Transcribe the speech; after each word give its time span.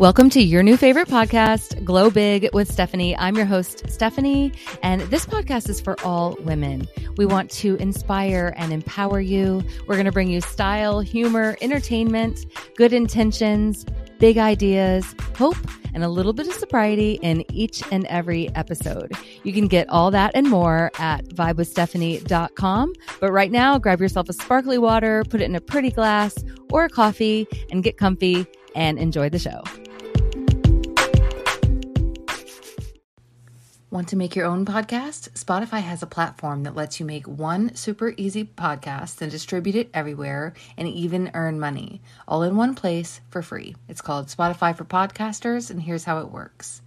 Welcome 0.00 0.30
to 0.30 0.40
your 0.40 0.62
new 0.62 0.78
favorite 0.78 1.08
podcast, 1.08 1.84
Glow 1.84 2.08
Big 2.08 2.48
with 2.54 2.72
Stephanie. 2.72 3.14
I'm 3.18 3.36
your 3.36 3.44
host, 3.44 3.82
Stephanie, 3.90 4.50
and 4.82 5.02
this 5.02 5.26
podcast 5.26 5.68
is 5.68 5.78
for 5.78 5.94
all 6.00 6.38
women. 6.40 6.88
We 7.18 7.26
want 7.26 7.50
to 7.50 7.76
inspire 7.76 8.54
and 8.56 8.72
empower 8.72 9.20
you. 9.20 9.62
We're 9.86 9.96
going 9.96 10.06
to 10.06 10.10
bring 10.12 10.30
you 10.30 10.40
style, 10.40 11.00
humor, 11.00 11.54
entertainment, 11.60 12.46
good 12.76 12.94
intentions, 12.94 13.84
big 14.18 14.38
ideas, 14.38 15.14
hope, 15.36 15.58
and 15.92 16.02
a 16.02 16.08
little 16.08 16.32
bit 16.32 16.48
of 16.48 16.54
sobriety 16.54 17.18
in 17.20 17.44
each 17.52 17.82
and 17.92 18.06
every 18.06 18.48
episode. 18.54 19.12
You 19.42 19.52
can 19.52 19.68
get 19.68 19.86
all 19.90 20.10
that 20.12 20.30
and 20.34 20.48
more 20.48 20.92
at 20.98 21.26
vibewithstephanie.com. 21.26 22.92
But 23.20 23.32
right 23.32 23.52
now, 23.52 23.78
grab 23.78 24.00
yourself 24.00 24.30
a 24.30 24.32
sparkly 24.32 24.78
water, 24.78 25.24
put 25.28 25.42
it 25.42 25.44
in 25.44 25.54
a 25.54 25.60
pretty 25.60 25.90
glass 25.90 26.42
or 26.72 26.86
a 26.86 26.88
coffee, 26.88 27.46
and 27.70 27.84
get 27.84 27.98
comfy 27.98 28.46
and 28.74 28.98
enjoy 28.98 29.28
the 29.28 29.38
show. 29.38 29.62
Want 33.92 34.06
to 34.10 34.16
make 34.16 34.36
your 34.36 34.46
own 34.46 34.64
podcast? 34.64 35.30
Spotify 35.30 35.80
has 35.80 36.00
a 36.00 36.06
platform 36.06 36.62
that 36.62 36.76
lets 36.76 37.00
you 37.00 37.06
make 37.06 37.26
one 37.26 37.74
super 37.74 38.14
easy 38.16 38.44
podcast 38.44 39.20
and 39.20 39.32
distribute 39.32 39.74
it 39.74 39.90
everywhere 39.92 40.54
and 40.78 40.86
even 40.86 41.32
earn 41.34 41.58
money, 41.58 42.00
all 42.28 42.44
in 42.44 42.54
one 42.54 42.76
place 42.76 43.20
for 43.30 43.42
free. 43.42 43.74
It's 43.88 44.00
called 44.00 44.28
Spotify 44.28 44.76
for 44.76 44.84
Podcasters, 44.84 45.72
and 45.72 45.82
here's 45.82 46.04
how 46.04 46.20
it 46.20 46.30
works. 46.30 46.82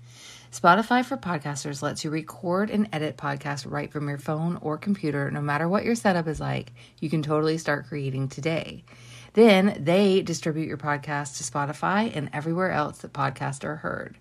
Spotify 0.50 1.04
for 1.04 1.18
Podcasters 1.18 1.82
lets 1.82 2.06
you 2.06 2.10
record 2.10 2.70
and 2.70 2.88
edit 2.94 3.18
podcasts 3.18 3.70
right 3.70 3.92
from 3.92 4.08
your 4.08 4.18
phone 4.18 4.58
or 4.62 4.78
computer, 4.78 5.30
no 5.30 5.42
matter 5.42 5.68
what 5.68 5.84
your 5.84 5.96
setup 5.96 6.30
is 6.30 6.40
like. 6.40 6.72
You 7.02 7.10
can 7.10 7.22
totally 7.22 7.58
start 7.58 7.88
creating 7.88 8.30
today. 8.30 8.86
Then 9.34 9.76
they 9.78 10.22
distribute 10.22 10.70
your 10.70 10.78
podcast 10.78 11.36
to 11.36 11.44
Spotify 11.44 12.16
and 12.16 12.30
everywhere 12.32 12.72
else 12.72 13.00
that 13.00 13.12
podcasts 13.12 13.66
are 13.66 13.76
heard. 13.76 14.18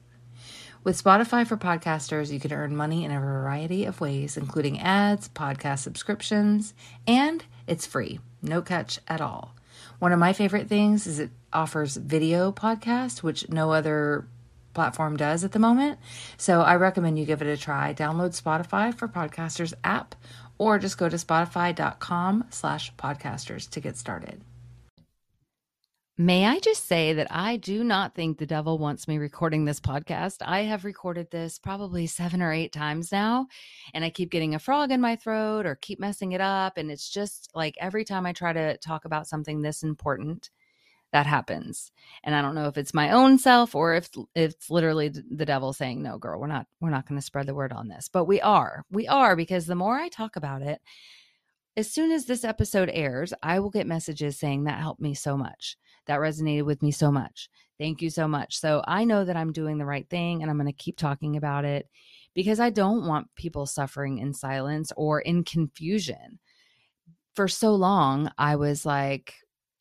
With 0.84 1.00
Spotify 1.00 1.47
for 1.47 1.56
podcasters, 1.56 2.33
you 2.33 2.41
can 2.41 2.52
earn 2.52 2.75
money 2.75 3.05
in 3.05 3.12
a 3.12 3.20
variety 3.20 3.84
of 3.84 4.00
ways, 4.00 4.36
including 4.36 4.80
ads, 4.80 5.28
podcast 5.28 5.78
subscriptions, 5.78 6.74
and 7.06 7.44
it's 7.69 7.86
free, 7.86 8.19
no 8.42 8.62
catch 8.62 8.98
at 9.06 9.20
all. 9.20 9.55
One 10.00 10.11
of 10.11 10.19
my 10.19 10.33
favorite 10.33 10.69
things 10.69 11.06
is 11.06 11.20
it 11.20 11.30
offers 11.52 11.97
video 11.97 12.50
podcast, 12.50 13.22
which 13.22 13.48
no 13.48 13.70
other 13.70 14.27
platform 14.74 15.16
does 15.16 15.44
at 15.44 15.52
the 15.52 15.61
moment. 15.61 16.00
So 16.36 16.62
I 16.62 16.74
recommend 16.74 17.17
you 17.17 17.27
give 17.27 17.42
it 17.42 17.48
a 17.48 17.56
try. 17.56 17.94
Download 17.94 18.30
Spotify 18.30 18.92
for 18.92 19.06
Podcasters 19.06 19.74
app 19.84 20.17
or 20.58 20.80
just 20.80 20.98
go 20.98 21.08
to 21.08 21.17
spotify.com 21.17 22.46
slash 22.50 22.92
podcasters 22.96 23.70
to 23.70 23.80
get 23.80 23.96
started. 23.96 24.41
May 26.18 26.44
I 26.44 26.58
just 26.58 26.84
say 26.84 27.14
that 27.14 27.28
I 27.30 27.56
do 27.56 27.82
not 27.82 28.14
think 28.14 28.36
the 28.36 28.44
devil 28.44 28.77
wants 28.77 29.08
me 29.08 29.16
recording 29.16 29.64
this 29.64 29.80
podcast. 29.80 30.42
I 30.42 30.60
have 30.60 30.84
recorded 30.84 31.30
this 31.30 31.58
probably 31.58 32.06
seven 32.06 32.42
or 32.42 32.52
eight 32.52 32.70
times 32.70 33.10
now, 33.10 33.46
and 33.94 34.05
I 34.05 34.10
keep 34.10 34.30
getting 34.30 34.55
a 34.55 34.58
frog 34.58 34.92
in 34.92 35.00
my 35.00 35.16
throat 35.16 35.64
or 35.64 35.77
keep 35.77 35.98
messing 35.98 36.33
it 36.33 36.40
up. 36.42 36.77
And 36.77 36.90
it's 36.90 37.08
just 37.08 37.50
like 37.55 37.78
every 37.80 38.05
time 38.05 38.27
I 38.27 38.34
try 38.34 38.52
to 38.52 38.77
talk 38.77 39.06
about 39.06 39.27
something 39.27 39.62
this 39.62 39.83
important, 39.83 40.50
that 41.12 41.24
happens. 41.24 41.92
And 42.24 42.34
I 42.34 42.42
don't 42.42 42.55
know 42.55 42.68
if 42.68 42.77
it's 42.77 42.92
my 42.92 43.12
own 43.12 43.38
self 43.38 43.74
or 43.74 43.94
if 43.94 44.10
it's 44.34 44.70
literally 44.70 45.08
the 45.08 45.46
devil 45.46 45.72
saying, 45.72 46.02
"No, 46.02 46.18
girl, 46.18 46.38
we're 46.38 46.46
not 46.46 46.66
we're 46.80 46.90
not 46.90 47.08
going 47.08 47.18
to 47.18 47.24
spread 47.24 47.46
the 47.46 47.55
word 47.55 47.72
on 47.72 47.88
this." 47.88 48.08
But 48.08 48.27
we 48.27 48.38
are. 48.42 48.84
We 48.90 49.08
are 49.08 49.34
because 49.34 49.64
the 49.64 49.74
more 49.74 49.96
I 49.96 50.08
talk 50.10 50.36
about 50.36 50.60
it, 50.60 50.83
as 51.74 51.90
soon 51.90 52.12
as 52.12 52.27
this 52.27 52.44
episode 52.44 52.90
airs, 52.92 53.33
I 53.42 53.60
will 53.60 53.70
get 53.70 53.86
messages 53.86 54.38
saying 54.38 54.64
that 54.64 54.78
helped 54.80 55.00
me 55.00 55.14
so 55.14 55.38
much 55.38 55.78
that 56.06 56.20
resonated 56.20 56.64
with 56.64 56.83
me 56.83 56.91
so 56.91 57.11
much. 57.11 57.48
Thank 57.78 58.03
you 58.03 58.11
so 58.11 58.28
much. 58.28 58.58
So 58.58 58.83
I 58.86 59.05
know 59.05 59.25
that 59.25 59.36
I'm 59.36 59.53
doing 59.53 59.78
the 59.78 59.86
right 59.86 60.08
thing 60.08 60.42
and 60.42 60.50
I'm 60.50 60.56
going 60.56 60.67
to 60.67 60.72
keep 60.72 60.97
talking 60.97 61.36
about 61.36 61.64
it 61.64 61.89
because 62.35 62.61
I 62.61 62.70
don't 62.70 63.07
want 63.07 63.35
people 63.36 63.67
suffering 63.67 64.18
in 64.18 64.33
silence 64.33 64.92
or 64.96 65.20
in 65.20 65.45
confusion. 65.45 66.39
For 67.35 67.48
so 67.48 67.74
long, 67.74 68.30
I 68.39 68.57
was 68.57 68.85
like, 68.85 69.35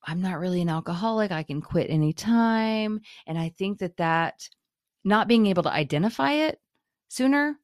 I'm 0.04 0.22
not 0.22 0.40
really 0.40 0.62
an 0.62 0.70
alcoholic. 0.70 1.31
I 1.31 1.44
can 1.44 1.62
quit 1.62 1.90
anytime. 1.90 3.02
And 3.28 3.38
I 3.38 3.50
think 3.50 3.80
that 3.80 3.98
that 3.98 4.50
not 5.04 5.28
being 5.28 5.46
able 5.48 5.64
to 5.64 5.72
identify 5.72 6.34
it 6.34 6.60
sooner 7.08 7.58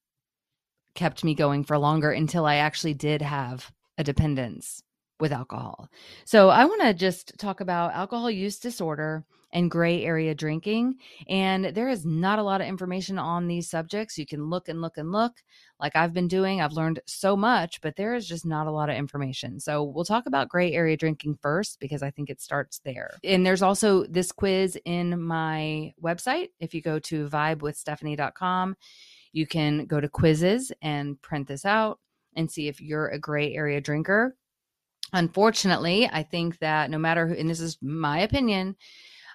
kept 0.94 1.23
me 1.23 1.35
going 1.35 1.63
for 1.63 1.78
longer 1.78 2.12
until 2.12 2.46
I 2.46 2.56
actually 2.56 2.96
did 2.96 3.22
have 3.22 3.72
a 3.97 4.03
dependence 4.03 4.84
with 5.19 5.31
alcohol. 5.31 5.89
So 6.25 6.50
I 6.50 6.66
want 6.66 6.81
to 6.81 6.94
just 6.94 7.38
talk 7.38 7.59
about 7.59 7.94
alcohol 7.94 8.29
use 8.29 8.59
disorder 8.59 9.25
and 9.53 9.72
gray 9.72 10.03
area 10.03 10.35
drinking. 10.35 10.95
And 11.28 11.66
there 11.66 11.89
is 11.89 12.05
not 12.05 12.39
a 12.39 12.44
lot 12.44 12.61
of 12.61 12.67
information 12.67 13.17
on 13.17 13.47
these 13.47 13.69
subjects. 13.69 14.17
You 14.17 14.25
can 14.25 14.50
look 14.50 14.67
and 14.67 14.81
look 14.81 14.97
and 14.97 15.11
look 15.11 15.33
like 15.79 15.95
I've 15.95 16.13
been 16.13 16.28
doing. 16.28 16.59
I've 16.59 16.73
learned 16.73 17.00
so 17.05 17.38
much, 17.38 17.79
but 17.81 17.95
there 17.95 18.13
is 18.13 18.28
just 18.28 18.45
not 18.45 18.67
a 18.67 18.72
lot 18.72 18.89
of 18.89 18.95
information. 18.95 19.59
So 19.59 19.83
we'll 19.83 20.05
talk 20.05 20.25
about 20.25 20.50
gray 20.50 20.73
area 20.73 20.97
drinking 20.97 21.39
first 21.41 21.79
because 21.79 22.03
I 22.03 22.11
think 22.11 22.29
it 22.29 22.41
starts 22.41 22.79
there. 22.84 23.11
And 23.23 23.45
there's 23.45 23.61
also 23.61 24.05
this 24.05 24.31
quiz 24.31 24.78
in 24.85 25.22
my 25.22 25.94
website. 26.03 26.49
If 26.59 26.73
you 26.73 26.81
go 26.81 26.99
to 26.99 27.28
vibewithstephanie.com, 27.28 28.75
you 29.31 29.47
can 29.47 29.85
go 29.85 30.01
to 30.01 30.09
quizzes 30.09 30.72
and 30.81 31.22
print 31.22 31.47
this 31.47 31.63
out 31.63 31.99
and 32.35 32.51
see 32.51 32.67
if 32.67 32.81
you're 32.81 33.07
a 33.07 33.19
gray 33.19 33.53
area 33.53 33.79
drinker 33.81 34.35
unfortunately, 35.13 36.09
I 36.12 36.23
think 36.23 36.59
that 36.59 36.90
no 36.90 36.97
matter 36.97 37.28
who, 37.28 37.34
and 37.34 37.50
this 37.50 37.59
is 37.59 37.78
my 37.81 38.19
opinion, 38.19 38.75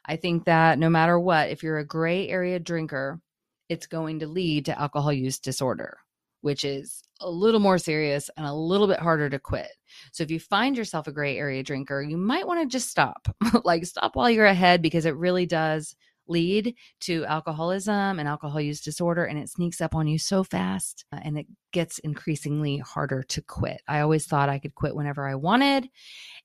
I 0.05 0.17
think 0.17 0.45
that 0.47 0.79
no 0.79 0.91
matter 0.91 1.19
what, 1.19 1.51
if 1.51 1.63
you're 1.63 1.79
a 1.79 1.87
gray 1.87 2.29
area 2.29 2.59
drinker, 2.59 3.21
it's 3.69 3.87
going 3.87 4.19
to 4.21 4.27
lead 4.27 4.67
to 4.67 4.79
alcohol 4.79 5.13
use 5.13 5.39
disorder, 5.39 5.99
which 6.41 6.65
is 6.65 7.03
a 7.21 7.31
little 7.31 7.61
more 7.61 7.79
serious 7.79 8.29
and 8.37 8.45
a 8.45 8.53
little 8.53 8.89
bit 8.89 8.99
harder 8.99 9.31
to 9.31 9.39
quit. 9.39 9.71
So 10.13 10.25
if 10.25 10.31
you 10.31 10.41
find 10.41 10.77
yourself 10.77 11.07
a 11.07 11.13
gray 11.13 11.39
area 11.39 11.63
drinker, 11.63 12.03
you 12.03 12.17
might 12.17 12.47
want 12.47 12.61
to 12.61 12.67
just 12.67 12.91
stop. 12.91 13.29
like 13.65 13.87
stop 13.87 14.17
while 14.17 14.29
you're 14.29 14.47
ahead 14.47 14.83
because 14.83 15.07
it 15.07 15.17
really 15.17 15.47
does 15.47 15.95
lead 16.33 16.75
to 17.01 17.25
alcoholism 17.27 18.19
and 18.19 18.29
alcohol 18.29 18.61
use 18.61 18.81
disorder 18.81 19.25
and 19.25 19.39
it 19.39 19.49
sneaks 19.49 19.81
up 19.81 19.95
on 19.95 20.07
you 20.07 20.19
so 20.19 20.43
fast 20.43 21.05
uh, 21.13 21.21
and 21.23 21.39
it 21.39 21.47
gets 21.73 21.99
increasingly 22.01 22.79
harder 22.79 23.23
to 23.23 23.43
quit. 23.43 23.81
I 23.87 24.01
always 24.01 24.27
thought 24.27 24.49
I 24.49 24.59
could 24.59 24.75
quit 24.75 24.97
whenever 24.97 25.29
I 25.29 25.37
wanted 25.37 25.89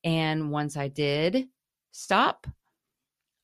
and 0.04 0.52
once 0.52 0.78
I 0.78 0.90
did 0.90 1.48
stop 1.92 2.46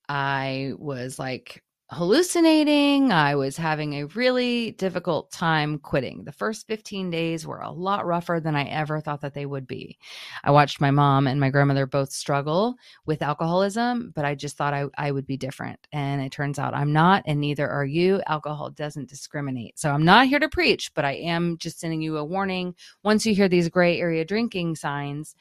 I 0.08 0.74
was 0.78 1.18
like 1.18 1.64
hallucinating. 1.90 3.12
I 3.12 3.36
was 3.36 3.58
having 3.58 3.94
a 3.94 4.06
really 4.06 4.72
difficult 4.72 5.32
time 5.32 5.78
quitting. 5.78 6.24
The 6.24 6.32
first 6.32 6.66
15 6.68 7.10
days 7.10 7.46
were 7.46 7.60
a 7.60 7.72
lot 7.72 8.06
rougher 8.06 8.40
than 8.40 8.56
I 8.56 8.64
ever 8.66 9.00
thought 9.00 9.22
that 9.22 9.34
they 9.34 9.46
would 9.46 9.68
be. 9.68 10.00
I 10.44 10.52
watched 10.52 10.82
my 10.82 10.92
mom 10.92 11.28
and 11.28 11.40
my 11.40 11.50
grandmother 11.50 11.86
both 11.86 12.12
struggle 12.12 12.76
with 13.06 13.22
alcoholism, 13.22 14.12
but 14.16 14.26
I 14.26 14.34
just 14.34 14.58
thought 14.58 14.74
I, 14.74 14.86
I 14.98 15.12
would 15.12 15.28
be 15.28 15.38
different. 15.38 15.88
And 15.92 16.22
it 16.22 16.32
turns 16.32 16.58
out 16.58 16.74
I'm 16.74 16.94
not, 16.94 17.24
and 17.28 17.40
neither 17.40 17.70
are 17.70 17.86
you. 17.86 18.22
Alcohol 18.28 18.72
doesn't 18.72 19.10
discriminate. 19.10 19.78
So 19.78 19.92
I'm 19.92 20.06
not 20.06 20.28
here 20.28 20.40
to 20.40 20.50
preach, 20.50 20.92
but 20.96 21.06
I 21.06 21.14
am 21.14 21.58
just 21.58 21.80
sending 21.80 22.02
you 22.02 22.18
a 22.18 22.26
warning. 22.26 22.76
Once 23.04 23.26
you 23.26 23.36
hear 23.36 23.50
these 23.50 23.70
gray 23.70 24.00
area 24.00 24.26
drinking 24.26 24.78
signs, 24.78 25.36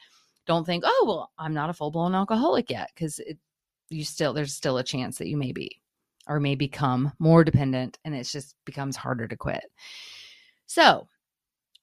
don't 0.45 0.65
think, 0.65 0.83
oh, 0.85 1.03
well, 1.07 1.31
I'm 1.39 1.53
not 1.53 1.69
a 1.69 1.73
full 1.73 1.89
blown 1.89 2.13
alcoholic 2.13 2.69
yet, 2.69 2.91
because 2.93 3.19
you 3.89 4.03
still, 4.03 4.33
there's 4.33 4.53
still 4.53 4.77
a 4.77 4.83
chance 4.83 5.17
that 5.17 5.27
you 5.27 5.37
may 5.37 5.53
be 5.53 5.79
or 6.27 6.39
may 6.39 6.55
become 6.55 7.11
more 7.19 7.43
dependent 7.43 7.99
and 8.05 8.15
it 8.15 8.23
just 8.23 8.55
becomes 8.65 8.95
harder 8.95 9.27
to 9.27 9.35
quit. 9.35 9.63
So, 10.67 11.07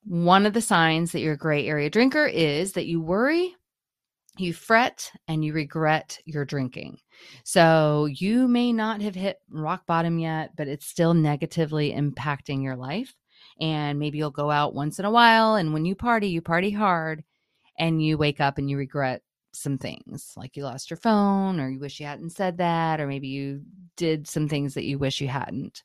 one 0.05 0.47
of 0.47 0.55
the 0.55 0.63
signs 0.63 1.13
that 1.13 1.21
you're 1.21 1.35
a 1.35 1.39
gray 1.39 1.67
area 1.67 1.91
drinker 1.91 2.27
is 2.27 2.73
that 2.73 2.87
you 2.87 3.03
worry, 3.03 3.55
you 4.39 4.55
fret, 4.55 5.11
and 5.29 5.45
you 5.45 5.53
regret 5.53 6.19
your 6.25 6.47
drinking. 6.47 6.99
So, 7.45 8.07
you 8.07 8.49
may 8.49 8.73
not 8.73 9.03
have 9.03 9.15
hit 9.15 9.41
rock 9.51 9.87
bottom 9.87 10.19
yet, 10.19 10.57
but 10.57 10.69
it's 10.69 10.87
still 10.87 11.13
negatively 11.13 11.93
impacting 11.93 12.63
your 12.63 12.77
life. 12.77 13.15
And 13.61 13.99
maybe 13.99 14.17
you'll 14.17 14.31
go 14.31 14.51
out 14.51 14.75
once 14.75 14.99
in 14.99 15.05
a 15.05 15.11
while, 15.11 15.57
and 15.57 15.75
when 15.75 15.85
you 15.85 15.95
party, 15.95 16.29
you 16.29 16.41
party 16.41 16.71
hard, 16.71 17.23
and 17.79 18.03
you 18.03 18.17
wake 18.17 18.41
up 18.41 18.59
and 18.59 18.71
you 18.71 18.77
regret 18.77 19.23
some 19.53 19.79
things 19.79 20.33
like 20.37 20.57
you 20.57 20.65
lost 20.65 20.91
your 20.91 20.97
phone 20.97 21.61
or 21.61 21.69
you 21.69 21.81
wish 21.81 22.01
you 22.01 22.07
hadn't 22.07 22.31
said 22.31 22.59
that 22.59 23.01
or 23.01 23.07
maybe 23.07 23.29
you 23.29 23.63
did 23.97 24.27
some 24.27 24.49
things 24.49 24.75
that 24.75 24.85
you 24.85 24.99
wish 24.99 25.21
you 25.21 25.29
hadn't. 25.29 25.83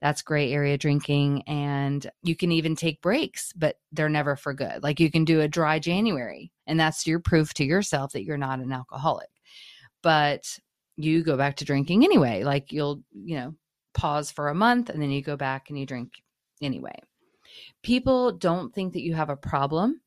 That's 0.00 0.22
gray 0.22 0.52
area 0.52 0.78
drinking 0.78 1.42
and 1.46 2.10
you 2.22 2.34
can 2.34 2.52
even 2.52 2.74
take 2.74 3.02
breaks 3.02 3.52
but 3.54 3.76
they're 3.92 4.08
never 4.08 4.36
for 4.36 4.54
good. 4.54 4.82
Like 4.82 5.00
you 5.00 5.10
can 5.10 5.24
do 5.24 5.40
a 5.40 5.48
dry 5.48 5.78
january 5.78 6.52
and 6.66 6.78
that's 6.78 7.06
your 7.06 7.20
proof 7.20 7.54
to 7.54 7.64
yourself 7.64 8.12
that 8.12 8.24
you're 8.24 8.38
not 8.38 8.60
an 8.60 8.72
alcoholic. 8.72 9.30
But 10.02 10.58
you 10.96 11.22
go 11.22 11.36
back 11.36 11.56
to 11.56 11.64
drinking 11.64 12.04
anyway. 12.04 12.44
Like 12.44 12.72
you'll 12.72 13.02
you 13.12 13.36
know 13.36 13.54
pause 13.94 14.30
for 14.30 14.48
a 14.48 14.54
month 14.54 14.88
and 14.88 15.02
then 15.02 15.10
you 15.10 15.22
go 15.22 15.36
back 15.36 15.68
and 15.68 15.78
you 15.78 15.86
drink 15.86 16.12
anyway. 16.62 16.98
People 17.82 18.32
don't 18.32 18.74
think 18.74 18.94
that 18.94 19.02
you 19.02 19.14
have 19.14 19.30
a 19.30 19.36
problem 19.36 20.00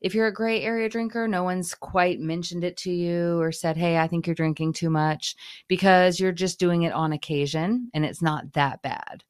if 0.00 0.14
you're 0.14 0.26
a 0.26 0.32
gray 0.32 0.62
area 0.62 0.88
drinker, 0.88 1.26
no 1.26 1.42
one's 1.42 1.74
quite 1.74 2.20
mentioned 2.20 2.64
it 2.64 2.76
to 2.78 2.90
you 2.90 3.40
or 3.40 3.52
said, 3.52 3.76
Hey, 3.76 3.98
I 3.98 4.08
think 4.08 4.26
you're 4.26 4.34
drinking 4.34 4.74
too 4.74 4.90
much 4.90 5.34
because 5.68 6.20
you're 6.20 6.32
just 6.32 6.58
doing 6.58 6.82
it 6.82 6.92
on 6.92 7.12
occasion 7.12 7.90
and 7.94 8.04
it's 8.04 8.22
not 8.22 8.52
that 8.52 8.82
bad. 8.82 9.24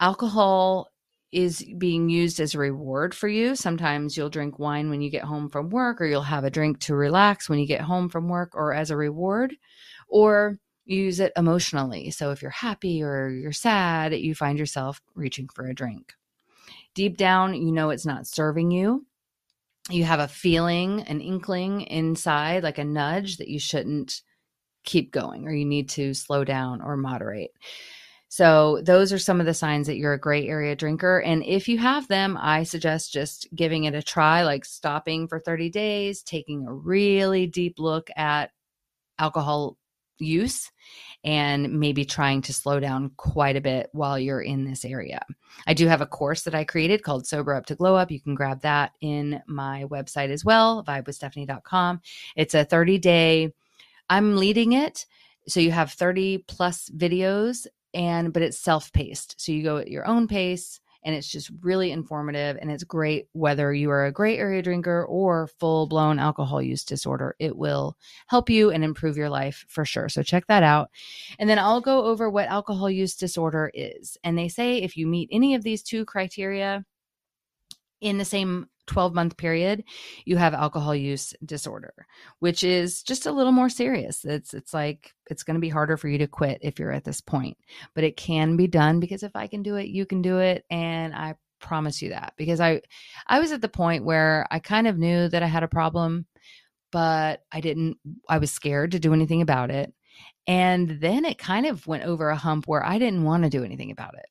Alcohol 0.00 0.88
is 1.32 1.64
being 1.78 2.10
used 2.10 2.40
as 2.40 2.54
a 2.54 2.58
reward 2.58 3.14
for 3.14 3.28
you. 3.28 3.56
Sometimes 3.56 4.16
you'll 4.16 4.28
drink 4.28 4.58
wine 4.58 4.90
when 4.90 5.00
you 5.00 5.10
get 5.10 5.24
home 5.24 5.48
from 5.48 5.70
work, 5.70 6.00
or 6.00 6.04
you'll 6.04 6.22
have 6.22 6.44
a 6.44 6.50
drink 6.50 6.78
to 6.80 6.94
relax 6.94 7.48
when 7.48 7.58
you 7.58 7.66
get 7.66 7.80
home 7.80 8.10
from 8.10 8.28
work, 8.28 8.50
or 8.54 8.74
as 8.74 8.90
a 8.90 8.96
reward, 8.96 9.54
or 10.08 10.58
use 10.84 11.20
it 11.20 11.32
emotionally. 11.36 12.10
So 12.10 12.32
if 12.32 12.42
you're 12.42 12.50
happy 12.50 13.02
or 13.02 13.30
you're 13.30 13.52
sad, 13.52 14.12
you 14.12 14.34
find 14.34 14.58
yourself 14.58 15.00
reaching 15.14 15.48
for 15.54 15.66
a 15.66 15.74
drink. 15.74 16.12
Deep 16.94 17.16
down, 17.16 17.54
you 17.54 17.72
know 17.72 17.90
it's 17.90 18.04
not 18.04 18.26
serving 18.26 18.70
you. 18.70 19.06
You 19.90 20.04
have 20.04 20.20
a 20.20 20.28
feeling, 20.28 21.02
an 21.02 21.20
inkling 21.20 21.82
inside, 21.82 22.62
like 22.62 22.78
a 22.78 22.84
nudge 22.84 23.38
that 23.38 23.48
you 23.48 23.58
shouldn't 23.58 24.22
keep 24.84 25.12
going 25.12 25.46
or 25.46 25.52
you 25.52 25.64
need 25.64 25.88
to 25.90 26.14
slow 26.14 26.44
down 26.44 26.80
or 26.80 26.96
moderate. 26.96 27.52
So, 28.28 28.80
those 28.82 29.12
are 29.12 29.18
some 29.18 29.40
of 29.40 29.46
the 29.46 29.54
signs 29.54 29.86
that 29.88 29.98
you're 29.98 30.14
a 30.14 30.20
gray 30.20 30.48
area 30.48 30.74
drinker. 30.74 31.20
And 31.20 31.44
if 31.44 31.68
you 31.68 31.78
have 31.78 32.08
them, 32.08 32.38
I 32.40 32.62
suggest 32.62 33.12
just 33.12 33.46
giving 33.54 33.84
it 33.84 33.94
a 33.94 34.02
try, 34.02 34.42
like 34.44 34.64
stopping 34.64 35.28
for 35.28 35.38
30 35.40 35.68
days, 35.68 36.22
taking 36.22 36.66
a 36.66 36.72
really 36.72 37.46
deep 37.46 37.78
look 37.78 38.08
at 38.16 38.50
alcohol 39.18 39.76
use, 40.22 40.70
and 41.24 41.78
maybe 41.78 42.04
trying 42.04 42.42
to 42.42 42.52
slow 42.52 42.80
down 42.80 43.10
quite 43.16 43.56
a 43.56 43.60
bit 43.60 43.88
while 43.92 44.18
you're 44.18 44.42
in 44.42 44.64
this 44.64 44.84
area. 44.84 45.20
I 45.66 45.74
do 45.74 45.86
have 45.86 46.00
a 46.00 46.06
course 46.06 46.42
that 46.42 46.54
I 46.54 46.64
created 46.64 47.02
called 47.02 47.26
Sober 47.26 47.54
Up 47.54 47.66
to 47.66 47.74
Glow 47.74 47.94
Up. 47.94 48.10
You 48.10 48.20
can 48.20 48.34
grab 48.34 48.60
that 48.62 48.92
in 49.00 49.40
my 49.46 49.84
website 49.84 50.30
as 50.30 50.44
well, 50.44 50.84
vibewithstephanie.com. 50.84 52.00
It's 52.36 52.54
a 52.54 52.64
30 52.64 52.98
day, 52.98 53.52
I'm 54.10 54.36
leading 54.36 54.72
it. 54.72 55.06
So 55.48 55.60
you 55.60 55.70
have 55.72 55.92
30 55.92 56.44
plus 56.48 56.88
videos 56.90 57.66
and 57.94 58.32
but 58.32 58.42
it's 58.42 58.58
self-paced 58.58 59.40
so 59.40 59.52
you 59.52 59.62
go 59.62 59.76
at 59.76 59.88
your 59.88 60.06
own 60.06 60.26
pace 60.26 60.80
and 61.04 61.14
it's 61.14 61.28
just 61.28 61.50
really 61.60 61.90
informative 61.90 62.56
and 62.60 62.70
it's 62.70 62.84
great 62.84 63.26
whether 63.32 63.72
you 63.72 63.90
are 63.90 64.06
a 64.06 64.12
gray 64.12 64.38
area 64.38 64.62
drinker 64.62 65.04
or 65.06 65.48
full 65.58 65.86
blown 65.86 66.18
alcohol 66.18 66.62
use 66.62 66.84
disorder 66.84 67.34
it 67.38 67.56
will 67.56 67.96
help 68.28 68.48
you 68.48 68.70
and 68.70 68.84
improve 68.84 69.16
your 69.16 69.30
life 69.30 69.64
for 69.68 69.84
sure. 69.84 70.08
So 70.08 70.22
check 70.22 70.46
that 70.46 70.62
out. 70.62 70.90
And 71.38 71.48
then 71.48 71.58
I'll 71.58 71.80
go 71.80 72.04
over 72.04 72.30
what 72.30 72.48
alcohol 72.48 72.90
use 72.90 73.16
disorder 73.16 73.70
is 73.74 74.16
and 74.24 74.36
they 74.38 74.48
say 74.48 74.78
if 74.78 74.96
you 74.96 75.06
meet 75.06 75.28
any 75.32 75.54
of 75.54 75.62
these 75.62 75.82
two 75.82 76.04
criteria 76.04 76.84
in 78.00 78.18
the 78.18 78.24
same 78.24 78.68
12 78.86 79.14
month 79.14 79.36
period 79.36 79.84
you 80.24 80.36
have 80.36 80.54
alcohol 80.54 80.94
use 80.94 81.34
disorder 81.44 81.94
which 82.40 82.64
is 82.64 83.02
just 83.02 83.26
a 83.26 83.32
little 83.32 83.52
more 83.52 83.68
serious. 83.68 84.24
It's 84.24 84.54
it's 84.54 84.74
like 84.74 85.12
it's 85.30 85.42
going 85.42 85.54
to 85.54 85.60
be 85.60 85.68
harder 85.68 85.96
for 85.96 86.08
you 86.08 86.18
to 86.18 86.26
quit 86.26 86.58
if 86.62 86.78
you're 86.78 86.92
at 86.92 87.04
this 87.04 87.20
point 87.20 87.56
but 87.94 88.04
it 88.04 88.16
can 88.16 88.56
be 88.56 88.66
done 88.66 89.00
because 89.00 89.22
if 89.22 89.34
i 89.34 89.46
can 89.46 89.62
do 89.62 89.76
it 89.76 89.88
you 89.88 90.04
can 90.04 90.22
do 90.22 90.38
it 90.38 90.64
and 90.70 91.14
i 91.14 91.34
promise 91.60 92.02
you 92.02 92.10
that 92.10 92.34
because 92.36 92.60
i 92.60 92.80
i 93.28 93.38
was 93.38 93.52
at 93.52 93.60
the 93.60 93.68
point 93.68 94.04
where 94.04 94.46
i 94.50 94.58
kind 94.58 94.86
of 94.86 94.98
knew 94.98 95.28
that 95.28 95.42
i 95.42 95.46
had 95.46 95.62
a 95.62 95.68
problem 95.68 96.26
but 96.90 97.44
i 97.52 97.60
didn't 97.60 97.96
i 98.28 98.38
was 98.38 98.50
scared 98.50 98.90
to 98.92 98.98
do 98.98 99.12
anything 99.12 99.42
about 99.42 99.70
it 99.70 99.92
and 100.48 100.98
then 101.00 101.24
it 101.24 101.38
kind 101.38 101.66
of 101.66 101.86
went 101.86 102.02
over 102.02 102.30
a 102.30 102.36
hump 102.36 102.66
where 102.66 102.84
i 102.84 102.98
didn't 102.98 103.22
want 103.22 103.44
to 103.44 103.50
do 103.50 103.64
anything 103.64 103.92
about 103.92 104.14
it. 104.14 104.26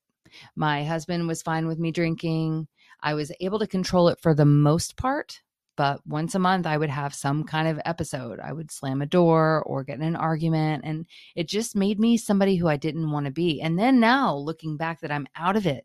My 0.56 0.84
husband 0.84 1.28
was 1.28 1.42
fine 1.42 1.66
with 1.66 1.78
me 1.78 1.90
drinking 1.90 2.68
I 3.02 3.14
was 3.14 3.32
able 3.40 3.58
to 3.58 3.66
control 3.66 4.08
it 4.08 4.20
for 4.20 4.34
the 4.34 4.44
most 4.44 4.96
part, 4.96 5.42
but 5.76 6.06
once 6.06 6.34
a 6.34 6.38
month 6.38 6.66
I 6.66 6.76
would 6.76 6.90
have 6.90 7.14
some 7.14 7.44
kind 7.44 7.66
of 7.66 7.80
episode. 7.84 8.38
I 8.40 8.52
would 8.52 8.70
slam 8.70 9.02
a 9.02 9.06
door 9.06 9.62
or 9.66 9.84
get 9.84 9.98
in 9.98 10.04
an 10.04 10.16
argument, 10.16 10.84
and 10.84 11.06
it 11.34 11.48
just 11.48 11.74
made 11.74 11.98
me 11.98 12.16
somebody 12.16 12.56
who 12.56 12.68
I 12.68 12.76
didn't 12.76 13.10
want 13.10 13.26
to 13.26 13.32
be. 13.32 13.60
And 13.60 13.78
then 13.78 14.00
now, 14.00 14.36
looking 14.36 14.76
back, 14.76 15.00
that 15.00 15.10
I'm 15.10 15.26
out 15.34 15.56
of 15.56 15.66
it, 15.66 15.84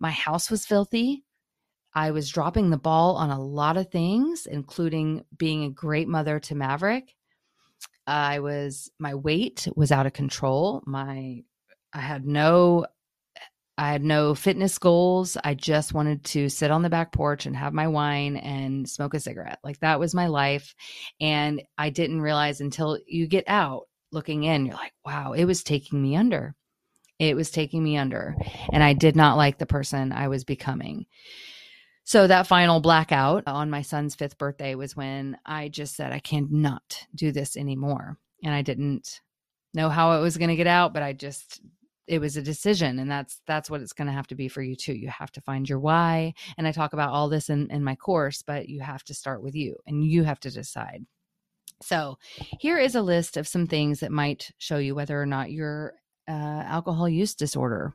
my 0.00 0.10
house 0.10 0.50
was 0.50 0.64
filthy. 0.64 1.24
I 1.94 2.12
was 2.12 2.30
dropping 2.30 2.70
the 2.70 2.78
ball 2.78 3.16
on 3.16 3.30
a 3.30 3.40
lot 3.40 3.76
of 3.76 3.90
things, 3.90 4.46
including 4.46 5.24
being 5.36 5.64
a 5.64 5.70
great 5.70 6.08
mother 6.08 6.38
to 6.40 6.54
Maverick. 6.54 7.14
I 8.06 8.38
was, 8.38 8.90
my 8.98 9.14
weight 9.14 9.68
was 9.74 9.92
out 9.92 10.06
of 10.06 10.12
control. 10.12 10.82
My, 10.86 11.42
I 11.92 12.00
had 12.00 12.24
no 12.24 12.86
I 13.78 13.92
had 13.92 14.02
no 14.02 14.34
fitness 14.34 14.76
goals. 14.76 15.36
I 15.44 15.54
just 15.54 15.94
wanted 15.94 16.24
to 16.24 16.48
sit 16.48 16.72
on 16.72 16.82
the 16.82 16.90
back 16.90 17.12
porch 17.12 17.46
and 17.46 17.56
have 17.56 17.72
my 17.72 17.86
wine 17.86 18.36
and 18.36 18.90
smoke 18.90 19.14
a 19.14 19.20
cigarette. 19.20 19.60
Like 19.62 19.78
that 19.80 20.00
was 20.00 20.16
my 20.16 20.26
life. 20.26 20.74
And 21.20 21.62
I 21.78 21.90
didn't 21.90 22.20
realize 22.20 22.60
until 22.60 22.98
you 23.06 23.28
get 23.28 23.44
out 23.46 23.84
looking 24.10 24.42
in, 24.42 24.66
you're 24.66 24.74
like, 24.74 24.94
wow, 25.06 25.32
it 25.32 25.44
was 25.44 25.62
taking 25.62 26.02
me 26.02 26.16
under. 26.16 26.56
It 27.20 27.36
was 27.36 27.52
taking 27.52 27.84
me 27.84 27.96
under. 27.96 28.34
And 28.72 28.82
I 28.82 28.94
did 28.94 29.14
not 29.14 29.36
like 29.36 29.58
the 29.58 29.66
person 29.66 30.10
I 30.10 30.26
was 30.26 30.42
becoming. 30.42 31.06
So 32.02 32.26
that 32.26 32.48
final 32.48 32.80
blackout 32.80 33.44
on 33.46 33.70
my 33.70 33.82
son's 33.82 34.16
fifth 34.16 34.38
birthday 34.38 34.74
was 34.74 34.96
when 34.96 35.38
I 35.46 35.68
just 35.68 35.94
said, 35.94 36.10
I 36.10 36.18
cannot 36.18 37.06
do 37.14 37.30
this 37.30 37.56
anymore. 37.56 38.18
And 38.42 38.52
I 38.52 38.62
didn't 38.62 39.20
know 39.72 39.88
how 39.88 40.18
it 40.18 40.22
was 40.22 40.36
going 40.36 40.48
to 40.48 40.56
get 40.56 40.66
out, 40.66 40.92
but 40.94 41.04
I 41.04 41.12
just 41.12 41.60
it 42.08 42.20
was 42.20 42.36
a 42.36 42.42
decision 42.42 42.98
and 42.98 43.10
that's 43.10 43.40
that's 43.46 43.70
what 43.70 43.80
it's 43.80 43.92
going 43.92 44.06
to 44.06 44.12
have 44.12 44.26
to 44.28 44.34
be 44.34 44.48
for 44.48 44.62
you 44.62 44.74
too. 44.74 44.94
You 44.94 45.08
have 45.08 45.30
to 45.32 45.40
find 45.42 45.68
your 45.68 45.78
why 45.78 46.34
and 46.56 46.66
i 46.66 46.72
talk 46.72 46.92
about 46.92 47.10
all 47.10 47.28
this 47.28 47.50
in, 47.50 47.70
in 47.70 47.84
my 47.84 47.94
course 47.94 48.42
but 48.42 48.68
you 48.68 48.80
have 48.80 49.04
to 49.04 49.14
start 49.14 49.42
with 49.42 49.54
you 49.54 49.76
and 49.86 50.04
you 50.04 50.24
have 50.24 50.40
to 50.40 50.50
decide. 50.50 51.04
So 51.82 52.18
here 52.58 52.78
is 52.78 52.94
a 52.94 53.02
list 53.02 53.36
of 53.36 53.46
some 53.46 53.66
things 53.66 54.00
that 54.00 54.10
might 54.10 54.50
show 54.58 54.78
you 54.78 54.94
whether 54.94 55.20
or 55.20 55.26
not 55.26 55.52
you're 55.52 55.94
uh, 56.26 56.32
alcohol 56.66 57.08
use 57.08 57.34
disorder. 57.34 57.94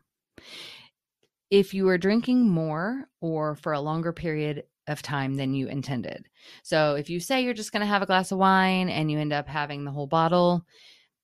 If 1.50 1.74
you 1.74 1.88
are 1.89 1.98
drinking 1.98 2.48
more 2.48 3.06
or 3.19 3.56
for 3.56 3.74
a 3.74 3.81
longer 3.81 4.13
period 4.13 4.63
of 4.88 5.01
time 5.01 5.36
than 5.36 5.54
you 5.54 5.68
intended. 5.68 6.25
So 6.63 6.95
if 6.95 7.10
you 7.10 7.19
say 7.19 7.44
you're 7.44 7.54
just 7.54 7.71
going 7.71 7.81
to 7.81 7.88
have 7.88 8.01
a 8.01 8.06
glass 8.06 8.31
of 8.31 8.38
wine 8.38 8.89
and 8.89 9.10
you 9.12 9.19
end 9.19 9.33
up 9.33 9.48
having 9.48 9.83
the 9.83 9.92
whole 9.92 10.07
bottle 10.07 10.65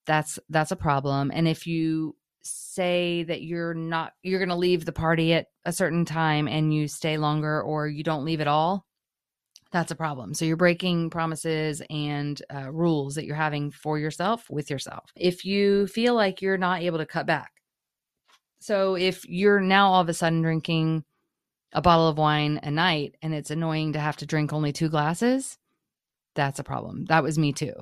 that's 0.06 0.39
that's 0.50 0.71
a 0.71 0.75
problem 0.75 1.30
and 1.33 1.47
if 1.47 1.68
you 1.68 2.15
say 2.44 3.24
that 3.24 3.41
you're 3.41 3.74
not 3.74 4.13
you're 4.24 4.39
going 4.39 4.50
to 4.50 4.56
leave 4.56 4.86
the 4.86 4.91
party 4.91 5.33
at 5.33 5.47
a 5.65 5.74
certain 5.74 6.06
time 6.06 6.47
and 6.47 6.74
you 6.74 6.88
stay 6.88 7.18
longer 7.18 7.62
or 7.62 7.88
you 7.88 8.03
don't 8.03 8.25
leave 8.25 8.41
at 8.41 8.47
all? 8.47 8.86
That's 9.71 9.91
a 9.91 9.95
problem. 9.95 10.33
So 10.33 10.45
you're 10.45 10.57
breaking 10.57 11.12
promises 11.12 11.81
and 11.89 12.41
uh, 12.53 12.71
rules 12.71 13.15
that 13.15 13.25
you're 13.25 13.36
having 13.36 13.69
for 13.69 14.00
yourself 14.00 14.50
with 14.50 14.72
yourself. 14.72 15.12
If 15.15 15.46
you 15.46 15.86
feel 15.88 16.15
like 16.15 16.41
you're 16.41 16.58
not 16.58 16.81
able 16.81 16.98
to 16.98 17.05
cut 17.05 17.27
back 17.27 17.51
so 18.60 18.96
if 18.96 19.27
you're 19.27 19.62
now 19.62 19.91
all 19.91 20.01
of 20.01 20.10
a 20.10 20.13
sudden 20.13 20.41
drinking 20.41 21.03
a 21.74 21.81
bottle 21.81 22.08
of 22.08 22.17
wine 22.17 22.60
a 22.63 22.72
night 22.72 23.15
and 23.22 23.34
it's 23.34 23.51
annoying 23.51 23.93
to 23.93 24.00
have 24.00 24.17
to 24.17 24.25
drink 24.25 24.51
only 24.53 24.74
two 24.74 24.89
glasses 24.89 25.58
that's 26.36 26.60
a 26.60 26.63
problem. 26.63 27.05
That 27.05 27.24
was 27.24 27.38
me 27.38 27.51
too 27.51 27.74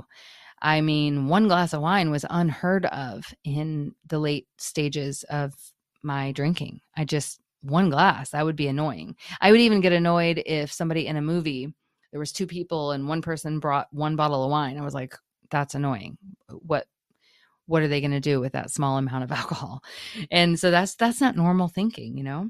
I 0.62 0.82
mean, 0.82 1.28
one 1.28 1.48
glass 1.48 1.74
of 1.74 1.82
wine 1.82 2.10
was 2.10 2.26
unheard 2.30 2.86
of 2.88 3.34
in 3.44 3.94
the 4.08 4.20
late 4.20 4.48
stages 4.58 5.24
of 5.30 5.54
my 6.04 6.32
drinking. 6.32 6.82
I 6.96 7.06
just, 7.06 7.40
one 7.62 7.90
glass, 7.90 8.32
that 8.32 8.46
would 8.46 8.56
be 8.56 8.68
annoying. 8.68 9.16
I 9.42 9.52
would 9.52 9.60
even 9.60 9.82
get 9.82 9.92
annoyed 9.94 10.42
if 10.46 10.72
somebody 10.72 11.08
in 11.08 11.18
a 11.18 11.22
movie, 11.22 11.74
there 12.12 12.20
was 12.20 12.32
two 12.32 12.48
people 12.48 12.92
and 12.92 13.08
one 13.08 13.22
person 13.22 13.60
brought 13.60 13.88
one 13.92 14.16
bottle 14.16 14.44
of 14.44 14.52
wine. 14.52 14.78
I 14.78 14.84
was 14.84 14.94
like, 14.94 15.16
that's 15.52 15.76
annoying. 15.76 16.18
What, 16.50 16.88
what 17.66 17.82
are 17.82 17.88
they 17.88 18.02
going 18.02 18.12
to 18.12 18.20
do 18.20 18.40
with 18.40 18.54
that 18.54 18.72
small 18.72 18.98
amount 18.98 19.24
of 19.24 19.32
alcohol? 19.38 19.84
And 20.32 20.60
so 20.60 20.72
that's, 20.72 20.96
that's 20.96 21.22
not 21.22 21.36
normal 21.36 21.68
thinking, 21.68 22.18
you 22.18 22.24
know? 22.24 22.50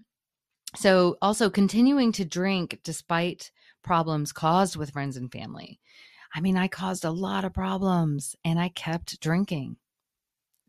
So 0.75 1.17
also 1.21 1.49
continuing 1.49 2.11
to 2.13 2.25
drink 2.25 2.79
despite 2.83 3.51
problems 3.83 4.31
caused 4.31 4.75
with 4.75 4.91
friends 4.91 5.17
and 5.17 5.31
family. 5.31 5.79
I 6.37 6.39
mean, 6.39 6.55
I 6.55 6.67
caused 6.67 7.03
a 7.03 7.09
lot 7.09 7.45
of 7.45 7.53
problems 7.53 8.35
and 8.45 8.59
I 8.59 8.69
kept 8.69 9.19
drinking. 9.19 9.77